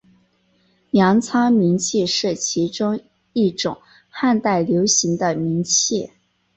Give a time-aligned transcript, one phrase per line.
[0.89, 2.99] 粮仓明器是其中
[3.33, 3.77] 一种
[4.09, 6.09] 汉代流行的明器。